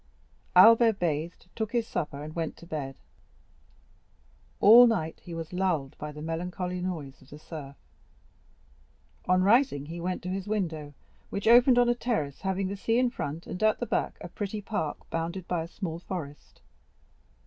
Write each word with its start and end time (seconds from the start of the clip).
Albert 0.55 0.97
bathed, 0.97 1.47
took 1.55 1.73
his 1.73 1.85
supper, 1.87 2.23
and 2.23 2.35
went 2.35 2.57
to 2.57 2.65
bed. 2.65 2.95
All 4.59 4.87
night 4.87 5.19
he 5.21 5.35
was 5.35 5.53
lulled 5.53 5.95
by 5.99 6.11
the 6.11 6.23
melancholy 6.23 6.81
noise 6.81 7.21
of 7.21 7.29
the 7.29 7.37
surf. 7.37 7.75
On 9.25 9.43
rising, 9.43 9.85
he 9.85 10.01
went 10.01 10.23
to 10.23 10.29
his 10.29 10.47
window, 10.47 10.95
which 11.29 11.47
opened 11.47 11.77
on 11.77 11.87
a 11.87 11.93
terrace, 11.93 12.41
having 12.41 12.67
the 12.67 12.75
sea 12.77 12.97
in 12.97 13.11
front, 13.11 13.45
and 13.45 13.61
at 13.61 13.77
the 13.79 13.85
back 13.85 14.17
a 14.21 14.27
pretty 14.27 14.59
park 14.59 15.07
bounded 15.11 15.47
by 15.47 15.61
a 15.61 15.67
small 15.67 15.99
forest. 15.99 16.61